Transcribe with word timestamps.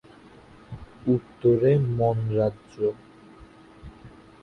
উত্তরে 1.07 1.71
মন 1.97 2.17
রাজ্য। 2.37 2.75